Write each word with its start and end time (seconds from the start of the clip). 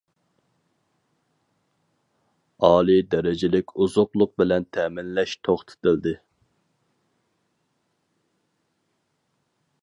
ئالىي 2.69 3.03
دەرىجىلىك 3.11 3.75
ئوزۇقلۇق 3.83 4.33
بىلەن 4.43 4.65
تەمىنلەش 4.79 5.37
توختىتىلدى. 5.49 6.15